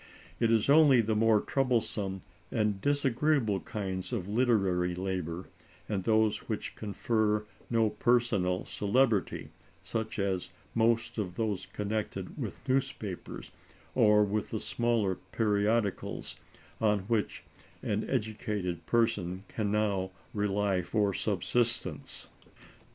It 0.39 0.49
is 0.49 0.67
only 0.67 0.99
the 1.01 1.15
more 1.15 1.39
troublesome 1.39 2.21
and 2.49 2.81
disagreeable 2.81 3.59
kinds 3.59 4.11
of 4.11 4.27
literary 4.27 4.95
labor, 4.95 5.47
and 5.87 6.03
those 6.05 6.49
which 6.49 6.73
confer 6.73 7.45
no 7.69 7.91
personal 7.91 8.65
celebrity, 8.65 9.49
such 9.83 10.17
as 10.17 10.49
most 10.73 11.19
of 11.19 11.35
those 11.35 11.67
connected 11.67 12.35
with 12.41 12.67
newspapers, 12.67 13.51
or 13.93 14.23
with 14.23 14.49
the 14.49 14.59
smaller 14.59 15.17
periodicals, 15.31 16.35
on 16.79 17.01
which 17.01 17.43
an 17.83 18.03
educated 18.09 18.83
person 18.87 19.43
can 19.47 19.71
now 19.71 20.09
rely 20.33 20.81
for 20.81 21.13
subsistence. 21.13 22.25